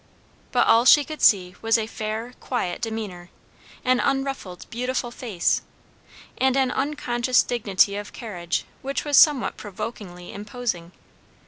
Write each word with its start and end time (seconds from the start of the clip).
But 0.51 0.65
all 0.65 0.83
she 0.85 1.03
could 1.03 1.21
see 1.21 1.53
was 1.61 1.77
a 1.77 1.85
fair, 1.85 2.33
quiet 2.39 2.81
demeanour; 2.81 3.29
an 3.85 3.99
unruffled, 3.99 4.65
beautiful 4.71 5.11
face; 5.11 5.61
and 6.39 6.57
an 6.57 6.71
unconscious 6.71 7.43
dignity 7.43 7.95
of 7.95 8.11
carriage 8.11 8.65
which 8.81 9.05
was 9.05 9.15
somewhat 9.15 9.57
provokingly 9.57 10.33
imposing. 10.33 10.91